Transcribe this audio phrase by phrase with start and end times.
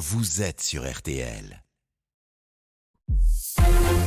[0.00, 1.62] vous êtes sur RTL.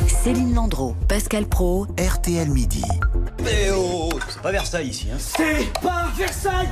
[0.07, 2.83] Céline Landreau, Pascal Pro, RTL Midi.
[3.71, 5.09] Oh, c'est pas Versailles ici.
[5.11, 5.17] Hein.
[5.19, 6.67] C'est pas Versailles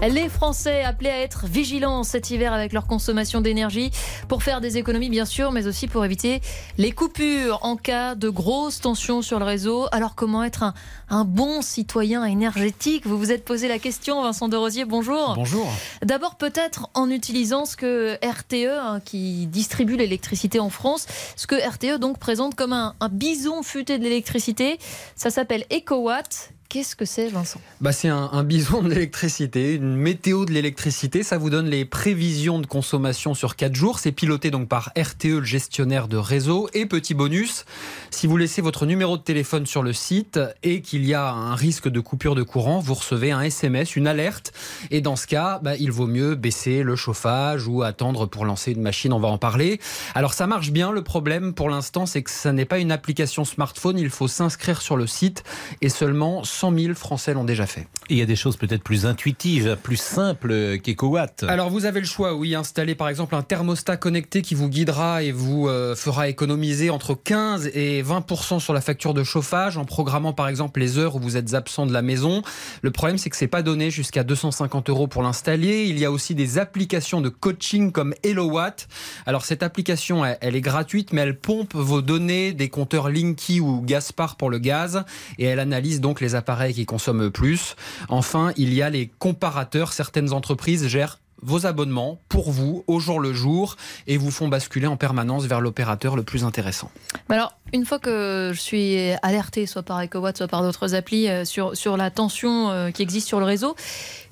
[0.00, 3.90] Les Français appelés à être vigilants cet hiver avec leur consommation d'énergie
[4.28, 6.40] pour faire des économies bien sûr, mais aussi pour éviter
[6.78, 9.86] les coupures en cas de grosses tensions sur le réseau.
[9.90, 10.74] Alors comment être un,
[11.10, 13.06] un bon citoyen énergétique?
[13.06, 15.34] Vous vous êtes posé la question, Vincent de Rosier, bonjour.
[15.34, 15.68] Bonjour.
[16.02, 21.06] D'abord peut-être en utilisant ce que RTE, hein, qui distribue l'électricité en France,
[21.36, 24.78] ce que RTE donc présente comme un, un bison futé de l'électricité.
[25.16, 26.52] Ça s'appelle EcoWatt.
[26.68, 27.62] Qu'est-ce que c'est, Vincent?
[27.80, 31.22] Bah, C'est un, bison de l'électricité, une météo de l'électricité.
[31.22, 33.98] Ça vous donne les prévisions de consommation sur 4 jours.
[33.98, 36.68] C'est piloté donc par RTE, le gestionnaire de réseau.
[36.74, 37.64] Et petit bonus,
[38.10, 41.54] si vous laissez votre numéro de téléphone sur le site et qu'il y a un
[41.54, 44.52] risque de coupure de courant, vous recevez un SMS, une alerte.
[44.90, 48.72] Et dans ce cas, bah, il vaut mieux baisser le chauffage ou attendre pour lancer
[48.72, 49.14] une machine.
[49.14, 49.80] On va en parler.
[50.14, 50.92] Alors ça marche bien.
[50.92, 53.98] Le problème pour l'instant, c'est que ça n'est pas une application smartphone.
[53.98, 55.44] Il faut s'inscrire sur le site
[55.80, 57.86] et seulement 100 000 Français l'ont déjà fait.
[58.10, 61.44] Et il y a des choses peut-être plus intuitives, plus simples qu'EcoWatt.
[61.44, 65.22] Alors vous avez le choix, oui, installer par exemple un thermostat connecté qui vous guidera
[65.22, 69.84] et vous euh, fera économiser entre 15 et 20% sur la facture de chauffage en
[69.84, 72.42] programmant par exemple les heures où vous êtes absent de la maison.
[72.82, 75.86] Le problème c'est que c'est pas donné jusqu'à 250 euros pour l'installer.
[75.86, 78.88] Il y a aussi des applications de coaching comme HelloWatt.
[79.26, 83.60] Alors cette application, elle, elle est gratuite, mais elle pompe vos données des compteurs Linky
[83.60, 85.04] ou Gaspard pour le gaz
[85.38, 87.76] et elle analyse donc les appareils qui consomment plus.
[88.08, 89.92] Enfin, il y a les comparateurs.
[89.92, 94.86] Certaines entreprises gèrent vos abonnements pour vous au jour le jour et vous font basculer
[94.86, 96.90] en permanence vers l'opérateur le plus intéressant.
[97.28, 101.44] Alors, une fois que je suis alerté, soit par EcoWatt, soit par d'autres applis, euh,
[101.44, 103.76] sur, sur la tension euh, qui existe sur le réseau,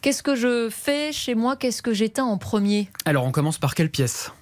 [0.00, 1.54] qu'est-ce que je fais chez moi?
[1.54, 2.88] Qu'est-ce que j'éteins en premier?
[3.04, 4.32] Alors, on commence par quelle pièce?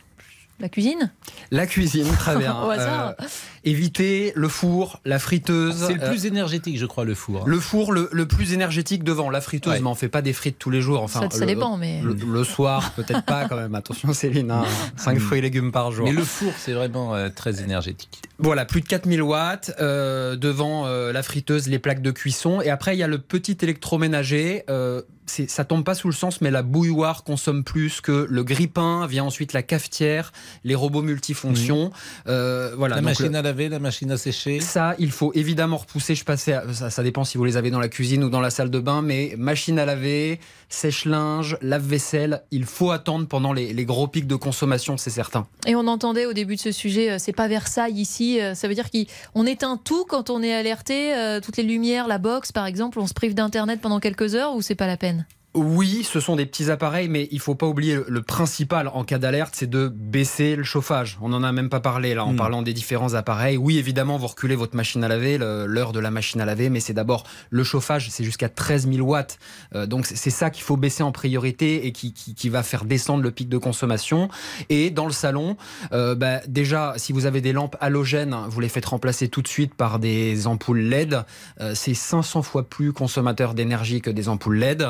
[0.61, 1.11] La cuisine
[1.51, 2.55] La cuisine, très bien.
[2.65, 3.15] Au hasard.
[3.21, 3.25] Euh,
[3.65, 5.85] éviter le four, la friteuse.
[5.87, 7.47] C'est le plus euh, énergétique, je crois, le four.
[7.49, 9.31] Le four, le, le plus énergétique devant.
[9.31, 9.81] La friteuse, Ouais.
[9.81, 11.03] mais on fait pas des frites tous les jours.
[11.03, 12.01] Enfin, ça, ça le, dépend, mais.
[12.03, 13.75] le, le soir, peut-être pas quand même.
[13.75, 14.65] Attention, Céline, hein.
[14.97, 16.05] 5 fruits et légumes par jour.
[16.07, 18.23] Mais le four, c'est vraiment euh, très énergétique.
[18.39, 22.61] Voilà, plus de 4000 watts euh, devant euh, la friteuse, les plaques de cuisson.
[22.61, 24.65] Et après, il y a le petit électroménager.
[24.69, 28.43] Euh, c'est- ça tombe pas sous le sens, mais la bouilloire consomme plus que le
[28.45, 29.07] grille-pain.
[29.07, 30.33] Vient ensuite la cafetière,
[30.65, 31.93] les robots multifonctions.
[32.27, 32.97] Euh, voilà.
[32.97, 34.61] la donc machine le- à laver, la machine à sécher.
[34.61, 36.15] Ça, il faut évidemment repousser.
[36.17, 38.41] Je passais, à- ça, ça dépend si vous les avez dans la cuisine ou dans
[38.41, 43.73] la salle de bain, mais machine à laver, sèche-linge, lave-vaisselle, il faut attendre pendant les,
[43.73, 45.47] les gros pics de consommation, c'est certain.
[45.67, 48.24] Et on entendait au début de ce sujet, c'est pas Versailles ici.
[48.41, 52.09] Euh, Ça veut dire qu'on éteint tout quand on est alerté, euh, toutes les lumières,
[52.09, 54.97] la box par exemple, on se prive d'internet pendant quelques heures ou c'est pas la
[54.97, 55.27] peine?
[55.55, 59.19] Oui, ce sont des petits appareils, mais il faut pas oublier le, principal en cas
[59.19, 61.17] d'alerte, c'est de baisser le chauffage.
[61.21, 62.37] On n'en a même pas parlé là en Mm.
[62.37, 63.57] parlant des différents appareils.
[63.57, 66.81] Oui, évidemment, vous reculez votre machine à laver, l'heure de la machine à laver, mais
[66.81, 69.39] c'est d'abord le chauffage, c'est jusqu'à 13 000 watts.
[69.75, 72.63] Euh, donc c'est c'est ça qu'il faut baisser en priorité et qui, qui, qui va
[72.63, 74.31] faire descendre le pic de consommation.
[74.71, 75.59] Et dans le salon,
[75.93, 79.49] euh, bah, déjà, si vous avez des lampes halogènes, vous les faites remplacer tout de
[79.49, 81.25] suite par des ampoules LED.
[81.61, 84.87] Euh, c'est 500 fois plus consommateur d'énergie que des ampoules LED.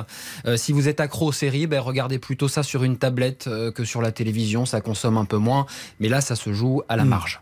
[0.55, 3.71] Euh, si vous êtes accro aux séries, ben, regardez plutôt ça sur une tablette euh,
[3.71, 4.65] que sur la télévision.
[4.67, 5.67] Ça consomme un peu moins.
[6.01, 7.09] Mais là, ça se joue à la Mm.
[7.09, 7.41] marge.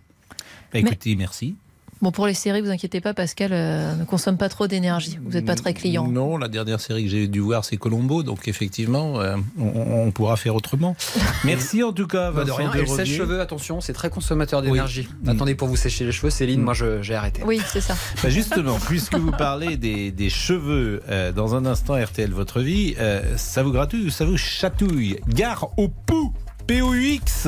[0.73, 1.55] Bah, écoutez, merci.
[2.03, 5.21] Bon, pour les séries, vous inquiétez pas, Pascal euh, ne consomme pas trop d'énergie.
[5.25, 6.09] Vous n'êtes pas très client.
[6.09, 8.25] Non, la dernière série que j'ai dû voir, c'est Colombo.
[8.25, 10.97] Donc, effectivement, euh, on, on pourra faire autrement.
[11.45, 12.73] Merci en tout cas, de Vincent rien.
[12.73, 13.05] Et le Desrosiers.
[13.07, 15.09] sèche-cheveux, attention, c'est très consommateur d'énergie.
[15.23, 15.29] Mm.
[15.29, 16.65] Attendez pour vous sécher les cheveux, Céline, Mm.
[16.65, 17.43] moi je- j'ai arrêté.
[17.47, 17.95] Oui, c'est ça.
[18.21, 22.97] Bah, justement, puisque vous parlez des, des cheveux euh, dans un instant RTL Votre Vie,
[22.99, 25.19] euh, ça vous gratouille ou ça vous chatouille?
[25.29, 26.33] Gare au pou
[26.67, 27.47] P-O-U-X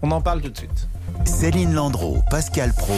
[0.00, 0.88] On en parle tout de suite.
[1.26, 2.94] Céline Landreau, Pascal Pro.